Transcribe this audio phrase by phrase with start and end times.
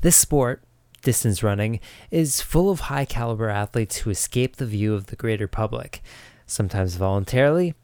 [0.00, 0.62] This sport,
[1.02, 5.48] distance running, is full of high caliber athletes who escape the view of the greater
[5.48, 6.02] public,
[6.46, 7.74] sometimes voluntarily,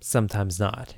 [0.00, 0.96] sometimes not.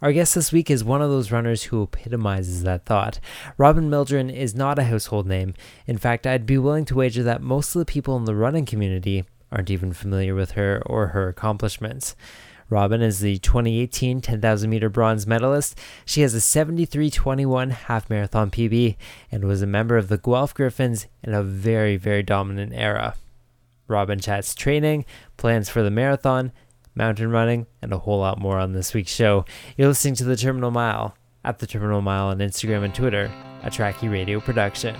[0.00, 3.20] Our guest this week is one of those runners who epitomizes that thought.
[3.58, 5.54] Robin Mildren is not a household name.
[5.86, 8.66] In fact, I'd be willing to wager that most of the people in the running
[8.66, 12.16] community aren't even familiar with her or her accomplishments.
[12.70, 15.78] Robyn is the 2018 10,000 meter bronze medalist.
[16.04, 18.96] She has a 73.21 half marathon PB
[19.30, 23.16] and was a member of the Guelph Gryphons in a very, very dominant era.
[23.86, 25.04] Robin chats training,
[25.36, 26.52] plans for the marathon,
[26.94, 29.44] mountain running, and a whole lot more on this week's show.
[29.76, 33.30] You're listening to The Terminal Mile at The Terminal Mile on Instagram and Twitter,
[33.62, 34.96] a Trackie Radio production.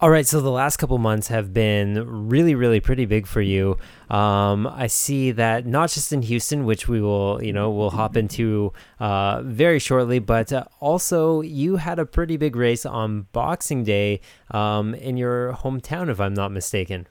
[0.00, 3.78] All right, so the last couple months have been really, really pretty big for you.
[4.08, 8.16] Um, I see that not just in Houston, which we will, you know, we'll hop
[8.16, 13.82] into uh, very shortly, but uh, also you had a pretty big race on Boxing
[13.82, 14.20] Day
[14.52, 17.08] um, in your hometown, if I'm not mistaken.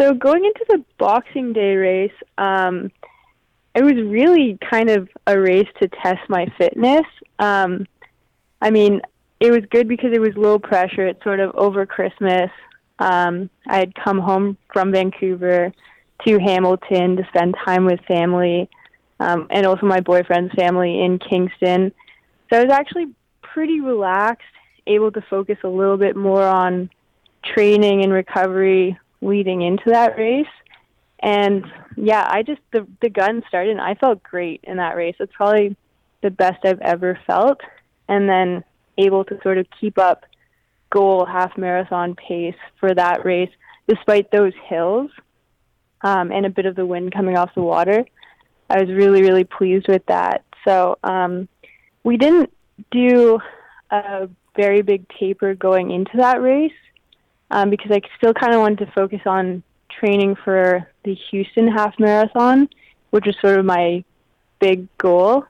[0.00, 2.92] So going into the Boxing Day race, um,
[3.74, 7.04] it was really kind of a race to test my fitness.
[7.40, 7.88] Um,
[8.62, 9.00] I mean,
[9.40, 11.06] it was good because it was low pressure.
[11.06, 12.50] It's sort of over Christmas.
[12.98, 15.72] Um, I had come home from Vancouver
[16.26, 18.68] to Hamilton to spend time with family
[19.20, 21.92] um, and also my boyfriend's family in Kingston.
[22.50, 24.44] So I was actually pretty relaxed,
[24.86, 26.90] able to focus a little bit more on
[27.44, 30.46] training and recovery leading into that race.
[31.20, 31.64] And
[31.96, 35.16] yeah, I just the the gun started and I felt great in that race.
[35.18, 35.76] It's probably
[36.22, 37.60] the best I've ever felt.
[38.08, 38.64] And then
[38.98, 40.24] able to sort of keep up
[40.90, 43.50] goal half marathon pace for that race
[43.86, 45.10] despite those hills
[46.02, 48.04] um, and a bit of the wind coming off the water.
[48.70, 50.44] I was really, really pleased with that.
[50.66, 51.48] So um,
[52.04, 52.52] we didn't
[52.90, 53.40] do
[53.90, 56.72] a very big taper going into that race
[57.50, 61.98] um, because I still kind of wanted to focus on training for the Houston half
[61.98, 62.68] marathon,
[63.10, 64.04] which was sort of my
[64.60, 65.44] big goal.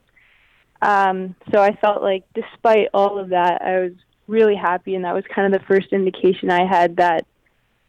[0.81, 3.91] Um, so I felt like, despite all of that, I was
[4.27, 7.25] really happy, and that was kind of the first indication I had that,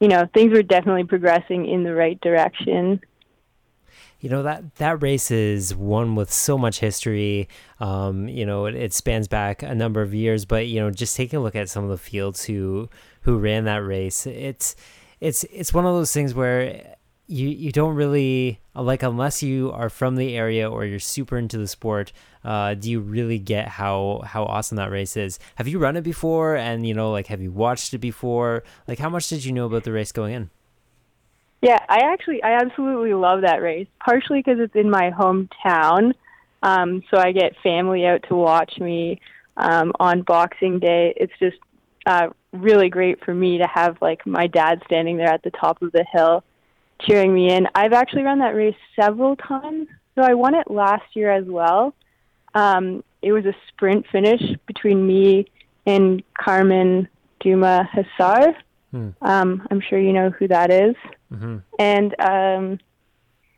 [0.01, 3.01] you know, things were definitely progressing in the right direction.
[4.21, 7.49] You know that that race is one with so much history.
[7.81, 11.17] Um, you know, it, it spans back a number of years, but you know, just
[11.17, 12.91] taking a look at some of the fields who
[13.23, 14.77] who ran that race, it's
[15.21, 16.97] it's it's one of those things where
[17.29, 21.57] you you don't really like unless you are from the area or you're super into
[21.57, 22.13] the sport
[22.45, 26.03] uh, do you really get how how awesome that race is have you run it
[26.03, 29.53] before and you know like have you watched it before like how much did you
[29.53, 30.51] know about the race going in
[31.63, 36.13] yeah i actually i absolutely love that race partially because it's in my hometown
[36.63, 39.21] um, so i get family out to watch me
[39.57, 41.59] um, on boxing day it's just
[42.07, 45.83] uh, really great for me to have like my dad standing there at the top
[45.83, 46.43] of the hill
[47.07, 47.67] cheering me in.
[47.75, 49.89] I've actually run that race several times.
[50.15, 51.95] So I won it last year as well.
[52.55, 55.47] Um, it was a sprint finish between me
[55.87, 57.09] and Carmen
[57.41, 58.55] Duma Hassar.
[58.91, 59.11] Hmm.
[59.23, 60.97] Um, I'm sure you know who that is.
[61.33, 61.59] Mm-hmm.
[61.79, 62.79] And um,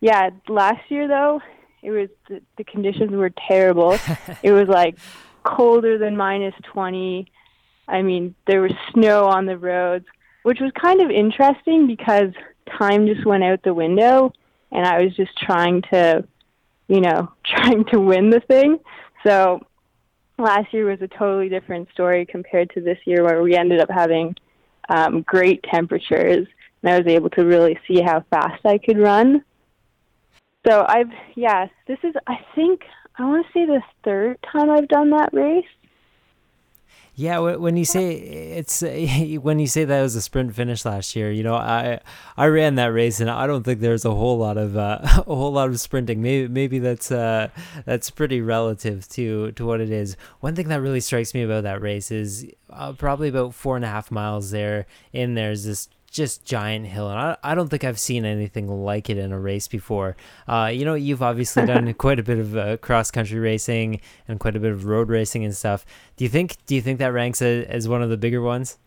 [0.01, 1.41] yeah, last year though,
[1.83, 3.99] it was the, the conditions were terrible.
[4.43, 4.97] it was like
[5.43, 7.31] colder than minus 20.
[7.89, 10.07] I mean, there was snow on the roads,
[10.43, 12.33] which was kind of interesting because
[12.79, 14.33] time just went out the window
[14.71, 16.25] and I was just trying to,
[16.89, 18.79] you know, trying to win the thing.
[19.25, 19.61] So
[20.39, 23.91] last year was a totally different story compared to this year where we ended up
[23.91, 24.35] having
[24.89, 26.47] um, great temperatures
[26.83, 29.45] and I was able to really see how fast I could run.
[30.67, 32.83] So I've, yeah, this is, I think,
[33.19, 35.65] I want to say the third time I've done that race.
[37.15, 38.81] Yeah, when you say it's
[39.43, 42.01] when you say that was a sprint finish last year, you know, I
[42.39, 45.07] I ran that race and I don't think there's a whole lot of uh, a
[45.23, 46.23] whole lot of sprinting.
[46.23, 47.49] Maybe maybe that's uh
[47.85, 50.17] that's pretty relative to to what it is.
[50.41, 53.85] One thing that really strikes me about that race is uh, probably about four and
[53.85, 57.85] a half miles there in there's this just giant hill, and I, I don't think
[57.85, 60.15] I've seen anything like it in a race before.
[60.47, 64.39] Uh, you know, you've obviously done quite a bit of uh, cross country racing and
[64.39, 65.87] quite a bit of road racing and stuff.
[66.17, 68.79] Do you think do you think that ranks a, as one of the bigger ones?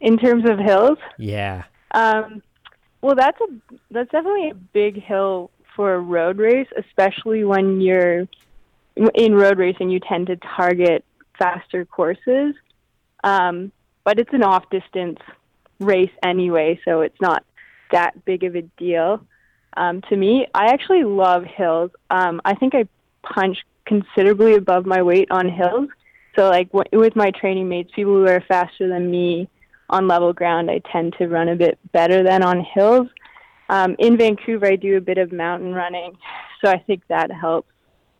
[0.00, 0.98] In terms of hills?
[1.18, 1.64] Yeah.
[1.92, 2.42] Um,
[3.00, 3.46] well, that's a
[3.90, 8.28] that's definitely a big hill for a road race, especially when you're
[9.14, 9.88] in road racing.
[9.88, 11.02] You tend to target
[11.38, 12.54] faster courses,
[13.24, 13.72] um,
[14.04, 15.18] but it's an off distance
[15.78, 17.44] race anyway, so it's not
[17.92, 19.20] that big of a deal
[19.76, 20.46] um, to me.
[20.54, 21.90] I actually love hills.
[22.10, 22.88] Um, I think I
[23.22, 25.88] punch considerably above my weight on hills.
[26.34, 29.48] So like w- with my training mates, people who are faster than me
[29.88, 33.08] on level ground, I tend to run a bit better than on hills.
[33.68, 36.16] Um, in Vancouver, I do a bit of mountain running,
[36.62, 37.68] so I think that helps.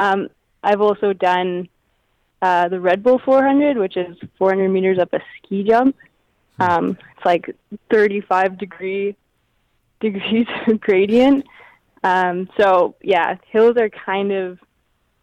[0.01, 0.29] Um,
[0.63, 1.69] I've also done
[2.43, 5.97] uh, the Red Bull 400, which is 400 meters up a ski jump.
[6.59, 7.55] Um, it's like
[7.91, 9.17] 35 degree
[10.01, 10.47] degrees
[10.81, 11.47] gradient.
[12.05, 14.59] Um, so yeah, hills are kind of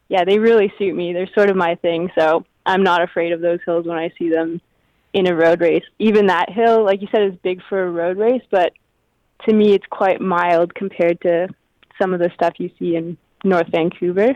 [0.09, 1.13] yeah, they really suit me.
[1.13, 2.11] They're sort of my thing.
[2.17, 4.61] So I'm not afraid of those hills when I see them
[5.13, 5.83] in a road race.
[5.99, 8.73] Even that hill, like you said, is big for a road race, but
[9.47, 11.47] to me, it's quite mild compared to
[12.01, 14.33] some of the stuff you see in North Vancouver.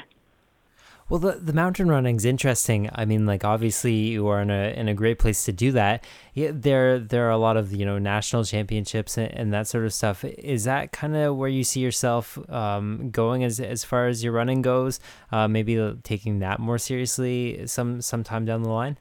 [1.09, 2.89] Well, the the mountain running's interesting.
[2.94, 6.04] I mean, like obviously you are in a in a great place to do that.
[6.33, 9.86] Yeah, there there are a lot of you know national championships and, and that sort
[9.86, 10.25] of stuff.
[10.25, 14.33] Is that kind of where you see yourself um, going as as far as your
[14.33, 15.00] running goes?
[15.31, 18.98] Uh, maybe taking that more seriously some sometime down the line.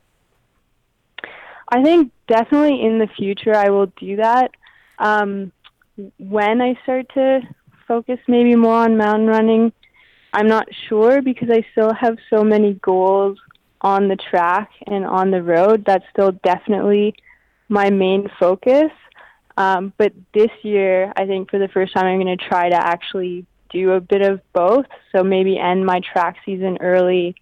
[1.71, 4.53] I think definitely in the future I will do that.
[5.01, 5.51] Um,
[6.19, 7.41] when I start to
[7.89, 9.73] focus maybe more on mountain running
[10.37, 13.39] I'm not sure because I still have so many goals
[13.81, 15.83] on the track and on the road.
[15.87, 17.15] That's still definitely
[17.71, 18.91] my main focus.
[19.57, 22.77] Um, but this year, I think for the first time, I'm going to try to
[22.77, 24.85] actually do a bit of both.
[25.11, 27.35] So maybe end my track season early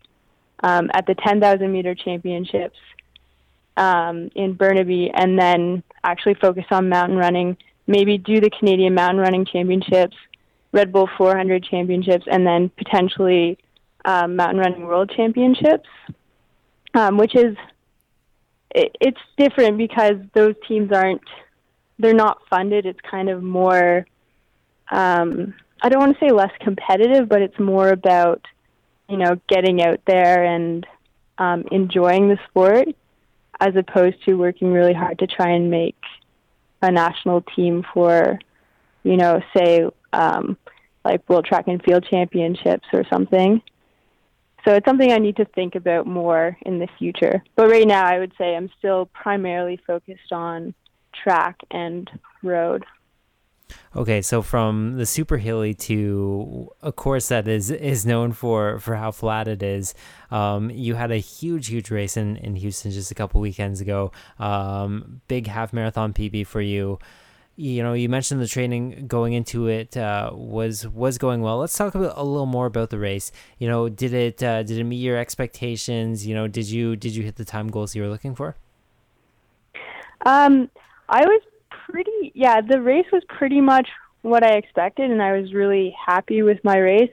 [0.62, 2.78] um, at the 10,000 meter championships
[3.76, 7.56] um, in Burnaby and then actually focus on mountain running.
[7.88, 10.16] Maybe do the Canadian Mountain Running Championships
[10.74, 13.56] Red Bull 400 championships, and then potentially
[14.04, 15.88] um, mountain running world championships,
[16.94, 17.56] um, which is
[18.74, 21.22] it, it's different because those teams aren't
[22.00, 22.86] they're not funded.
[22.86, 24.04] It's kind of more
[24.90, 28.44] um, I don't want to say less competitive, but it's more about
[29.08, 30.84] you know getting out there and
[31.38, 32.88] um, enjoying the sport
[33.60, 35.96] as opposed to working really hard to try and make
[36.82, 38.40] a national team for
[39.04, 40.56] you know say um,
[41.04, 43.60] like World Track and Field Championships or something.
[44.64, 47.42] So it's something I need to think about more in the future.
[47.54, 50.74] But right now, I would say I'm still primarily focused on
[51.22, 52.10] track and
[52.42, 52.84] road.
[53.96, 58.96] Okay, so from the super hilly to a course that is is known for for
[58.96, 59.94] how flat it is,
[60.30, 64.12] um, you had a huge huge race in in Houston just a couple weekends ago.
[64.38, 66.98] Um, big half marathon PB for you
[67.56, 71.58] you know you mentioned the training going into it uh, was was going well.
[71.58, 73.30] Let's talk about, a little more about the race.
[73.58, 76.26] You know did it uh, did it meet your expectations?
[76.26, 78.56] You know did you did you hit the time goals you were looking for?
[80.26, 80.70] Um
[81.08, 83.86] i was pretty yeah the race was pretty much
[84.22, 87.10] what i expected and i was really happy with my race.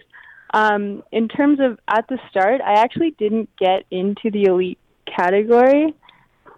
[0.54, 5.94] Um in terms of at the start i actually didn't get into the elite category.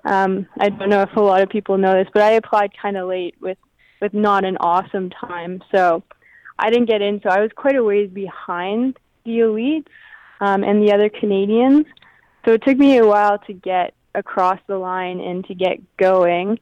[0.05, 2.97] Um, I don't know if a lot of people know this, but I applied kind
[2.97, 3.57] of late with
[4.03, 5.63] with not an awesome time.
[5.73, 6.03] So
[6.59, 9.87] I didn't get in, so I was quite a ways behind the elites
[10.41, 11.85] um, and the other Canadians.
[12.43, 16.59] So it took me a while to get across the line and to get going.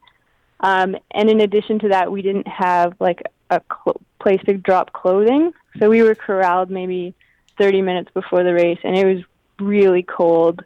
[0.59, 4.93] Um, and in addition to that, we didn't have like a cl- place to drop
[4.93, 7.15] clothing, so we were corralled maybe
[7.57, 9.23] 30 minutes before the race, and it was
[9.59, 10.61] really cold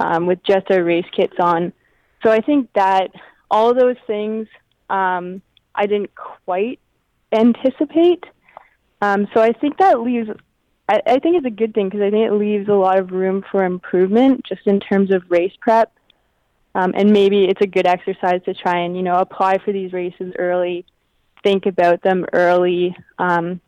[0.00, 1.74] um, with just our race kits on.
[2.22, 3.10] So I think that
[3.50, 4.48] all those things
[4.88, 5.42] um,
[5.78, 6.80] I didn't quite
[7.32, 8.24] anticipate.
[9.00, 10.28] Um, so I think that leaves,
[10.88, 13.12] I, I think it's a good thing because I think it leaves a lot of
[13.12, 15.92] room for improvement just in terms of race prep.
[16.74, 19.92] Um, and maybe it's a good exercise to try and, you know, apply for these
[19.92, 20.84] races early,
[21.42, 23.60] think about them early, um,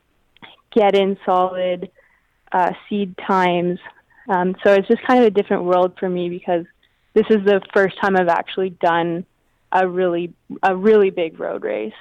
[0.72, 1.90] get in solid
[2.52, 3.78] uh, seed times.
[4.28, 6.66] Um, so it's just kind of a different world for me because
[7.14, 9.24] this is the first time I've actually done
[9.72, 11.92] a really a really big road race.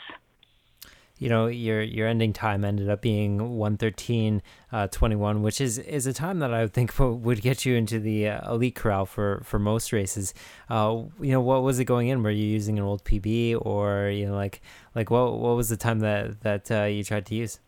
[1.18, 6.08] You know, your your ending time ended up being 113 uh, 21, which is is
[6.08, 9.42] a time that I would think would get you into the uh, elite corral for
[9.44, 10.34] for most races.
[10.70, 12.24] Uh, you know, what was it going in?
[12.24, 14.62] Were you using an old PB or you know like
[14.96, 17.60] like what what was the time that that uh, you tried to use?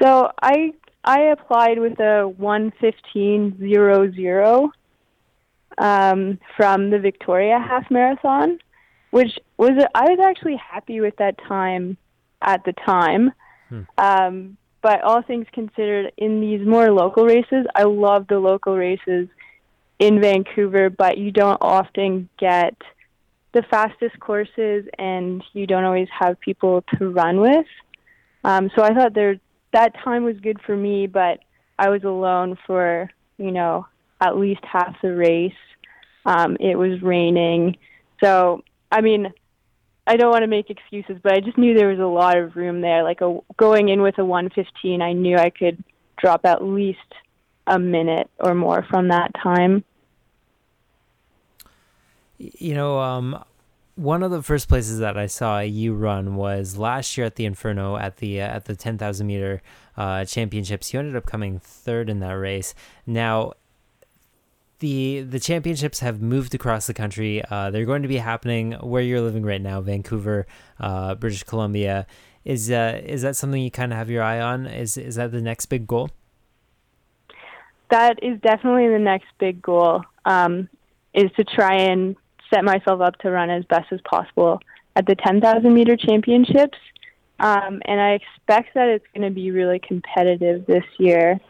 [0.00, 0.72] So I
[1.04, 4.70] I applied with a 115.00
[5.78, 8.58] um, from the Victoria Half Marathon,
[9.10, 11.96] which was I was actually happy with that time
[12.42, 13.32] at the time.
[13.68, 13.82] Hmm.
[13.98, 19.28] Um, but all things considered, in these more local races, I love the local races
[19.98, 22.76] in Vancouver, but you don't often get
[23.54, 27.66] the fastest courses, and you don't always have people to run with.
[28.42, 29.36] Um, so I thought there
[29.72, 31.40] that time was good for me, but
[31.78, 33.86] I was alone for you know
[34.20, 35.52] at least half the race.
[36.26, 37.76] Um, it was raining,
[38.22, 39.32] so I mean,
[40.06, 42.56] I don't want to make excuses, but I just knew there was a lot of
[42.56, 43.02] room there.
[43.02, 45.82] Like a, going in with a 115, I knew I could
[46.18, 46.98] drop at least
[47.66, 49.84] a minute or more from that time.
[52.38, 53.42] You know, um,
[53.94, 57.46] one of the first places that I saw you run was last year at the
[57.46, 59.62] Inferno at the uh, at the 10,000 meter
[59.96, 60.92] uh, championships.
[60.92, 62.74] You ended up coming third in that race.
[63.06, 63.54] Now,
[64.78, 67.42] the the championships have moved across the country.
[67.50, 70.46] Uh, they're going to be happening where you're living right now, Vancouver,
[70.80, 72.06] uh, British Columbia.
[72.44, 74.66] Is uh, is that something you kind of have your eye on?
[74.66, 76.10] Is is that the next big goal?
[77.90, 80.02] That is definitely the next big goal.
[80.24, 80.68] Um,
[81.14, 82.16] is to try and
[82.52, 84.60] set myself up to run as best as possible
[84.96, 86.78] at the 10,000 meter championships.
[87.40, 91.40] Um, and I expect that it's going to be really competitive this year.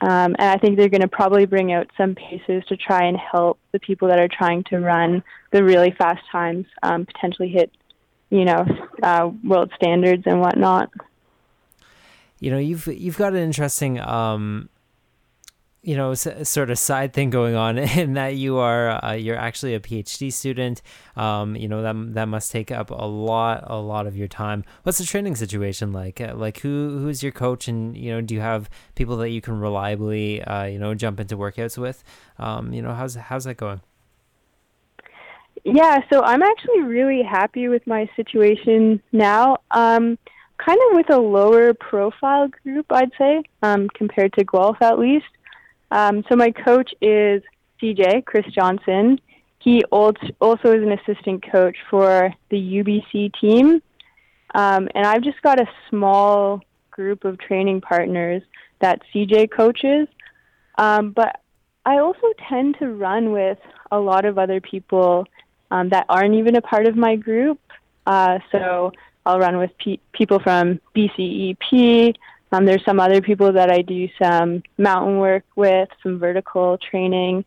[0.00, 3.16] Um, and I think they're going to probably bring out some paces to try and
[3.16, 7.72] help the people that are trying to run the really fast times um, potentially hit,
[8.30, 8.64] you know,
[9.02, 10.90] uh, world standards and whatnot.
[12.38, 14.68] You know, you've you've got an interesting um,
[15.82, 19.74] you know sort of side thing going on in that you are uh, you're actually
[19.74, 20.82] a PhD student.
[21.16, 24.64] Um, you know that that must take up a lot a lot of your time.
[24.82, 26.20] What's the training situation like?
[26.20, 29.40] Uh, like who who's your coach, and you know do you have people that you
[29.40, 32.02] can reliably uh, you know jump into workouts with?
[32.38, 33.80] Um, you know how's how's that going?
[35.64, 39.58] Yeah, so I'm actually really happy with my situation now.
[39.70, 40.18] Um,
[40.58, 45.26] kind of with a lower profile group, I'd say, um, compared to Guelph at least.
[45.90, 47.42] Um, so my coach is
[47.80, 49.20] CJ, Chris Johnson.
[49.58, 53.82] He also is an assistant coach for the UBC team.
[54.54, 58.42] Um, and I've just got a small group of training partners
[58.80, 60.08] that CJ coaches.
[60.76, 61.40] Um, but
[61.84, 63.58] I also tend to run with
[63.90, 65.26] a lot of other people
[65.70, 67.60] um, that aren't even a part of my group.
[68.06, 68.92] Uh, so
[69.26, 72.14] I'll run with pe- people from BCEP,
[72.52, 77.44] um, there's some other people that I do some mountain work with, some vertical training.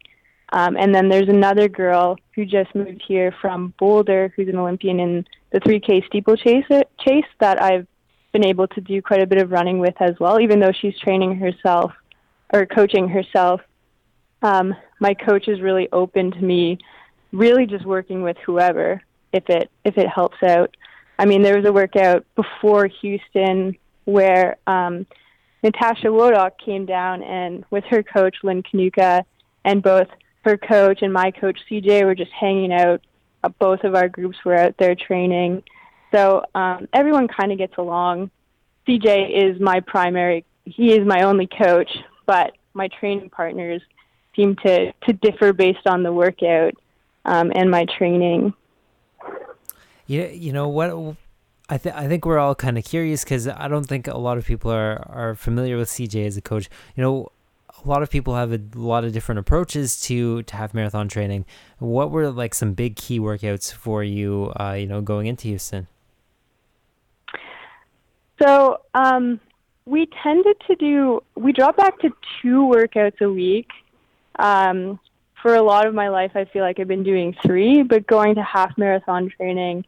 [0.54, 5.00] Um, and then there's another girl who just moved here from Boulder, who's an Olympian
[5.00, 6.66] in the 3K steeplechase
[7.00, 7.88] chase that I've
[8.34, 10.98] been able to do quite a bit of running with as well, even though she's
[11.00, 11.94] training herself
[12.54, 13.62] or coaching herself.
[14.42, 16.80] Um, my coach is really open to me
[17.32, 19.02] really just working with whoever
[19.34, 20.76] if it if it helps out.
[21.18, 25.06] I mean, there was a workout before Houston where um,
[25.64, 29.24] Natasha Wodak came down and with her coach Lynn Kanuka
[29.64, 30.08] and both
[30.44, 33.02] her coach and my coach CJ were just hanging out.
[33.44, 35.64] Uh, both of our groups were out there training,
[36.12, 38.30] so um, everyone kind of gets along.
[38.88, 41.90] CJ is my primary; he is my only coach,
[42.28, 43.82] but my training partners
[44.36, 46.74] seem to to differ based on the workout
[47.26, 48.54] um, and my training.
[50.06, 51.18] Yeah, you know what
[51.72, 54.38] I, th- I think we're all kind of curious because I don't think a lot
[54.38, 56.70] of people are, are familiar with CJ as a coach.
[56.98, 57.32] You know,
[57.70, 61.46] a lot of people have a lot of different approaches to to half marathon training.
[61.80, 64.52] What were like some big key workouts for you?
[64.60, 65.88] Uh, you know, going into Houston.
[68.42, 69.40] So um,
[69.86, 71.24] we tended to do.
[71.36, 72.10] We dropped back to
[72.42, 73.70] two workouts a week.
[74.38, 75.00] Um,
[75.42, 78.36] for a lot of my life, I feel like I've been doing three, but going
[78.36, 79.86] to half marathon training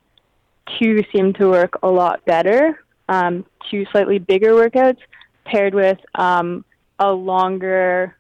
[0.80, 2.80] two seem to work a lot better.
[3.10, 5.00] Um, two slightly bigger workouts
[5.46, 6.64] paired with um,
[7.00, 8.16] a longer,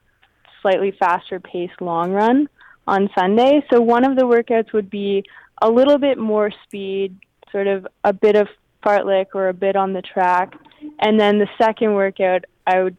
[0.61, 2.49] slightly faster paced long run
[2.87, 3.65] on Sunday.
[3.71, 5.23] So one of the workouts would be
[5.61, 7.17] a little bit more speed,
[7.51, 8.47] sort of a bit of
[8.83, 10.53] fartlek or a bit on the track.
[10.99, 12.97] And then the second workout I would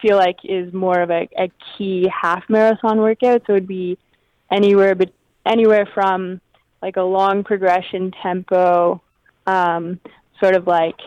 [0.00, 3.42] feel like is more of a, a key half marathon workout.
[3.46, 3.98] So it would be
[4.50, 5.10] anywhere but
[5.44, 6.40] anywhere from
[6.82, 9.00] like a long progression tempo,
[9.46, 10.00] um,
[10.40, 10.98] sort of like,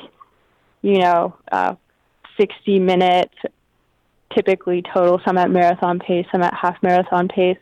[0.82, 1.76] you know, uh,
[2.38, 3.34] 60 minutes,
[4.34, 7.58] typically total, some at marathon pace, some at half marathon pace,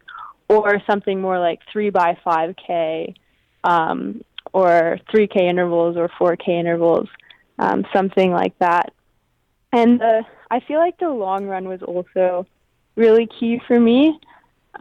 [0.48, 3.14] or something more like 3 by 5K,
[3.64, 4.24] um,
[4.54, 7.08] or 3K intervals or 4K intervals,
[7.60, 8.94] um, something like that.
[9.72, 12.48] And the, I feel like the long run was also
[12.96, 14.20] really key for me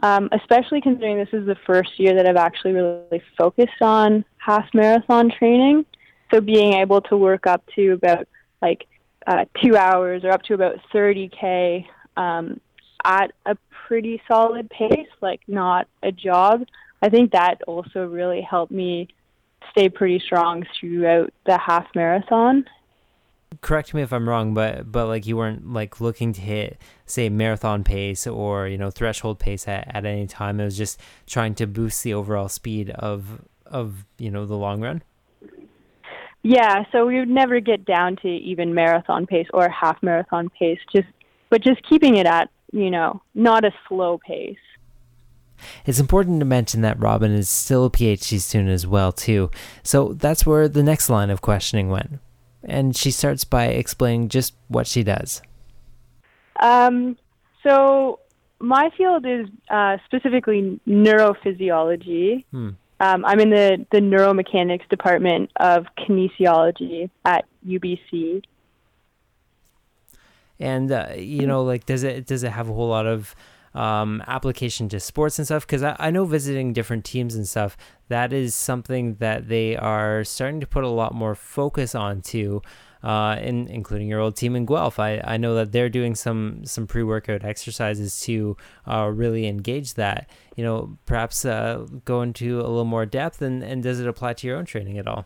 [0.01, 4.67] um, especially considering this is the first year that I've actually really focused on half
[4.73, 5.85] marathon training.
[6.31, 8.27] So being able to work up to about
[8.61, 8.87] like
[9.27, 11.85] uh, two hours or up to about 30K
[12.17, 12.59] um,
[13.03, 16.65] at a pretty solid pace, like not a jog,
[17.01, 19.07] I think that also really helped me
[19.71, 22.65] stay pretty strong throughout the half marathon.
[23.61, 27.29] Correct me if I'm wrong, but but like you weren't like looking to hit say
[27.29, 30.59] marathon pace or you know threshold pace at, at any time.
[30.59, 34.81] It was just trying to boost the overall speed of of you know the long
[34.81, 35.03] run.
[36.41, 40.79] Yeah, so we would never get down to even marathon pace or half marathon pace.
[40.93, 41.07] Just
[41.49, 44.57] but just keeping it at you know not a slow pace.
[45.85, 49.51] It's important to mention that Robin is still a PhD student as well too.
[49.83, 52.21] So that's where the next line of questioning went
[52.63, 55.41] and she starts by explaining just what she does.
[56.59, 57.17] Um,
[57.63, 58.19] so
[58.59, 62.45] my field is uh, specifically neurophysiology.
[62.51, 62.69] Hmm.
[63.01, 68.43] Um, I'm in the, the neuromechanics department of kinesiology at UBC.
[70.59, 73.33] And uh, you know, like, does it does it have a whole lot of
[73.73, 77.77] um, application to sports and stuff because I, I know visiting different teams and stuff
[78.09, 82.61] that is something that they are starting to put a lot more focus on too
[83.03, 84.99] uh, in, including your old team in Guelph.
[84.99, 89.93] I, I know that they're doing some some pre workout exercises to uh, really engage
[89.93, 90.29] that.
[90.55, 94.33] You know, perhaps uh, go into a little more depth and, and does it apply
[94.33, 95.25] to your own training at all?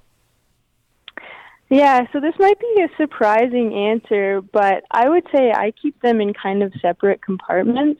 [1.69, 6.21] Yeah, so this might be a surprising answer, but I would say I keep them
[6.21, 7.99] in kind of separate compartments.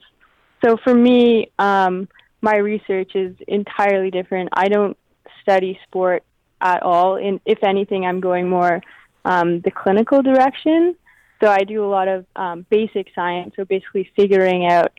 [0.64, 2.08] So for me, um,
[2.44, 4.50] my research is entirely different.
[4.52, 4.96] I don't
[5.40, 6.22] study sport
[6.60, 7.16] at all.
[7.46, 8.82] If anything, I'm going more
[9.24, 10.94] um, the clinical direction.
[11.40, 13.54] So I do a lot of um, basic science.
[13.56, 14.92] So basically figuring out,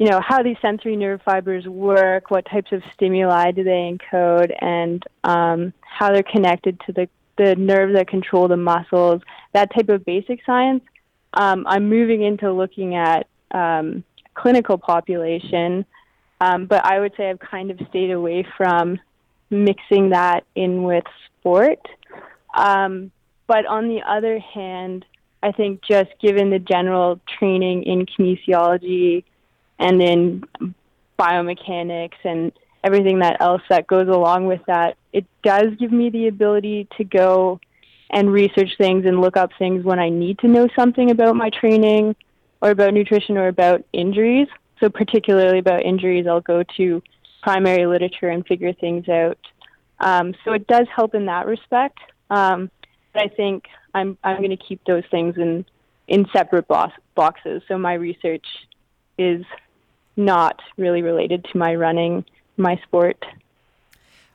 [0.00, 4.52] you know, how these sensory nerve fibers work, what types of stimuli do they encode,
[4.60, 9.88] and um, how they're connected to the, the nerves that control the muscles, that type
[9.88, 10.82] of basic science.
[11.34, 14.02] Um, I'm moving into looking at um,
[14.34, 15.84] clinical population.
[16.40, 18.98] Um, but I would say I've kind of stayed away from
[19.50, 21.04] mixing that in with
[21.38, 21.80] sport.
[22.54, 23.10] Um,
[23.46, 25.04] but on the other hand,
[25.42, 29.24] I think just given the general training in kinesiology
[29.78, 30.44] and in
[31.18, 32.52] biomechanics and
[32.84, 37.04] everything that else that goes along with that, it does give me the ability to
[37.04, 37.60] go
[38.10, 41.50] and research things and look up things when I need to know something about my
[41.50, 42.16] training
[42.60, 44.48] or about nutrition or about injuries.
[44.80, 47.02] So, particularly about injuries, I'll go to
[47.42, 49.38] primary literature and figure things out.
[50.00, 51.98] Um, so, it does help in that respect.
[52.30, 52.70] Um,
[53.12, 53.64] but I think
[53.94, 55.64] I'm, I'm going to keep those things in,
[56.08, 57.62] in separate box, boxes.
[57.68, 58.46] So, my research
[59.18, 59.44] is
[60.16, 62.24] not really related to my running,
[62.56, 63.24] my sport.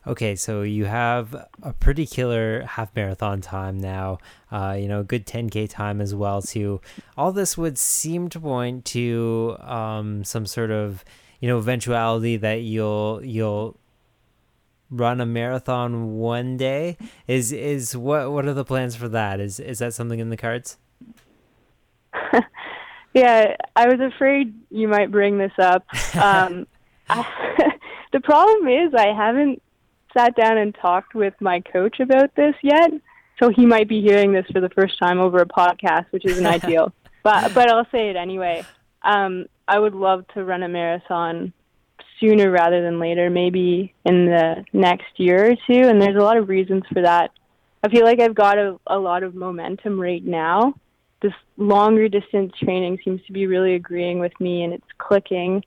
[0.08, 4.20] Okay, so you have a pretty killer half marathon time now.
[4.52, 6.80] Uh, you know, good 10k time as well too.
[7.18, 11.04] All this would seem to point to um, some sort of
[11.40, 13.78] you know eventuality that you'll you'll
[14.92, 16.98] run a marathon one day.
[17.28, 19.40] Is is what what are the plans for that?
[19.40, 20.78] Is is that something in the cards?
[23.14, 25.86] yeah, I was afraid you might bring this up.
[26.16, 26.66] Um,
[27.10, 27.26] I,
[28.14, 29.62] the problem is I haven't
[30.16, 32.92] sat down and talked with my coach about this yet,
[33.40, 36.46] so he might be hearing this for the first time over a podcast, which isn't
[36.46, 36.94] ideal.
[37.24, 38.64] But but I'll say it anyway.
[39.02, 41.54] Um, I would love to run a marathon
[42.20, 45.88] sooner rather than later, maybe in the next year or two.
[45.88, 47.32] And there's a lot of reasons for that.
[47.84, 50.76] I feel like I've got a, a lot of momentum right now.
[51.22, 55.64] This longer distance training seems to be really agreeing with me and it's clicking.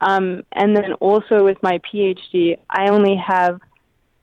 [0.00, 3.60] Um, and then also with my PhD, I only have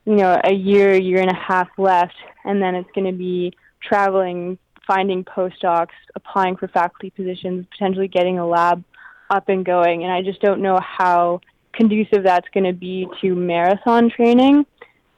[0.06, 3.54] you know, a year, year and a half left, and then it's going to be
[3.82, 8.84] traveling, finding postdocs, applying for faculty positions, potentially getting a lab
[9.30, 10.04] up and going.
[10.04, 11.42] And I just don't know how
[11.74, 14.66] conducive that's going to be to marathon training.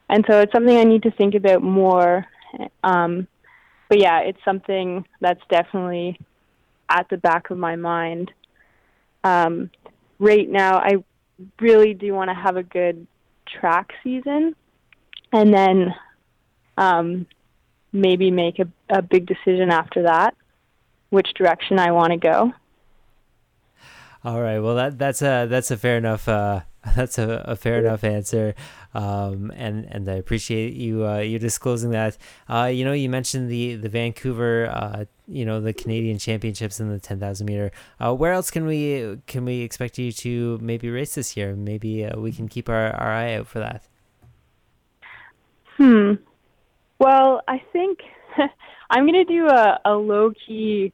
[0.08, 2.26] And so it's something I need to think about more.
[2.82, 3.28] Um,
[3.88, 6.18] but yeah, it's something that's definitely
[6.88, 8.32] at the back of my mind.
[9.22, 9.70] Um,
[10.18, 11.04] right now, I
[11.60, 13.06] really do want to have a good
[13.46, 14.54] track season
[15.32, 15.94] and then
[16.76, 17.26] um,
[17.92, 20.34] maybe make a, a big decision after that,
[21.10, 22.52] which direction I want to go.
[24.24, 24.58] All right.
[24.58, 26.60] Well, that that's a that's a fair enough uh,
[26.96, 28.54] that's a, a fair enough answer,
[28.94, 32.16] um, and and I appreciate you uh, you disclosing that.
[32.48, 36.88] Uh, you know, you mentioned the the Vancouver, uh, you know, the Canadian Championships in
[36.88, 37.70] the ten thousand meter.
[38.00, 41.54] Uh, where else can we can we expect you to maybe race this year?
[41.54, 43.84] Maybe uh, we can keep our, our eye out for that.
[45.78, 46.14] Hmm.
[46.98, 48.00] Well, I think
[48.90, 50.92] I'm going to do a, a low key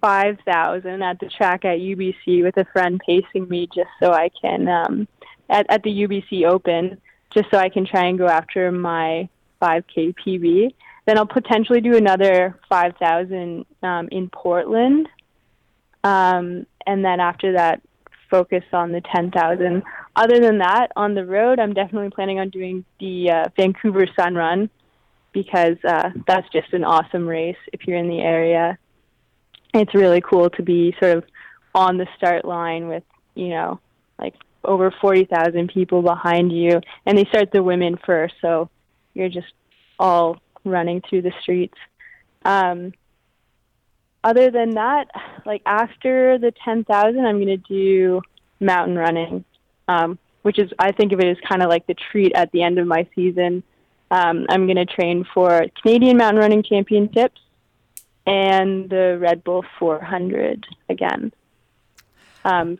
[0.00, 4.68] 5,000 at the track at UBC with a friend pacing me just so I can,
[4.68, 5.08] um,
[5.48, 7.00] at, at the UBC Open,
[7.32, 9.28] just so I can try and go after my
[9.62, 10.74] 5K PB.
[11.06, 15.08] then I'll potentially do another 5,000 um, in Portland.
[16.04, 17.80] Um, and then after that,
[18.30, 19.82] focus on the 10,000.
[20.18, 24.34] Other than that, on the road, I'm definitely planning on doing the uh, Vancouver Sun
[24.34, 24.68] Run
[25.32, 28.76] because uh, that's just an awesome race if you're in the area.
[29.72, 31.24] It's really cool to be sort of
[31.72, 33.04] on the start line with,
[33.36, 33.78] you know,
[34.18, 36.80] like over 40,000 people behind you.
[37.06, 38.70] And they start the women first, so
[39.14, 39.52] you're just
[40.00, 41.78] all running through the streets.
[42.44, 42.92] Um,
[44.24, 45.12] other than that,
[45.46, 48.20] like after the 10,000, I'm going to do
[48.58, 49.44] mountain running,
[49.88, 52.62] um, which is, I think of it as kind of like the treat at the
[52.62, 53.62] end of my season.
[54.10, 57.40] Um, I'm going to train for Canadian Mountain Running Championships
[58.26, 61.32] and the Red Bull 400 again.
[62.44, 62.78] Um,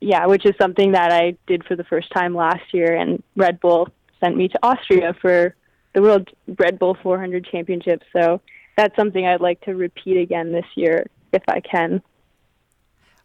[0.00, 3.60] yeah, which is something that I did for the first time last year, and Red
[3.60, 3.88] Bull
[4.20, 5.54] sent me to Austria for
[5.94, 6.28] the World
[6.58, 8.02] Red Bull 400 Championship.
[8.12, 8.40] So
[8.76, 12.02] that's something I'd like to repeat again this year if I can.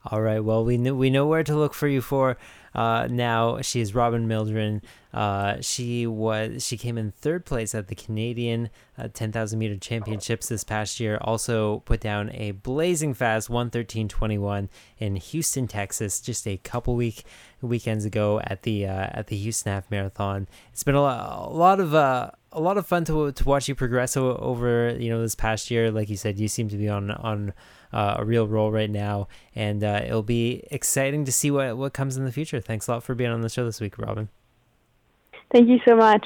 [0.06, 0.40] All right.
[0.40, 2.38] Well, we know we know where to look for you for.
[2.78, 4.84] Uh, now is Robin Mildren.
[5.12, 10.48] Uh, she was she came in third place at the Canadian uh, 10,000 meter championships
[10.48, 11.18] this past year.
[11.22, 17.24] Also put down a blazing fast 113.21 in Houston, Texas, just a couple week
[17.62, 20.48] weekends ago at the uh, at the Houston Half Marathon.
[20.72, 23.68] It's been a lot, a lot of uh, a lot of fun to to watch
[23.68, 25.90] you progress over you know this past year.
[25.90, 27.54] Like you said, you seem to be on on
[27.94, 31.94] uh, a real roll right now, and uh, it'll be exciting to see what what
[31.94, 32.60] comes in the future.
[32.60, 34.30] Thanks a lot for being on the show this week, Robin.
[35.52, 36.26] Thank you so much.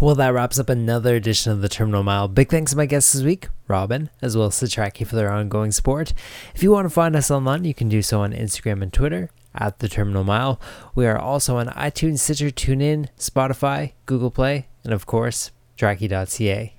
[0.00, 2.26] Well, that wraps up another edition of the Terminal Mile.
[2.26, 5.70] Big thanks to my guests this week, Robin, as well as Satraki for their ongoing
[5.70, 6.12] support.
[6.54, 9.30] If you want to find us online, you can do so on Instagram and Twitter
[9.54, 10.60] at the Terminal Mile.
[10.96, 16.74] We are also on iTunes, Stitcher, TuneIn, Spotify, Google Play, and of course, Trackie.ca.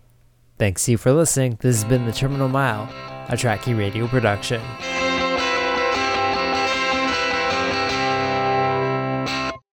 [0.58, 1.58] Thanks to you for listening.
[1.62, 2.89] This has been the Terminal Mile,
[3.29, 4.61] a Trackie radio production.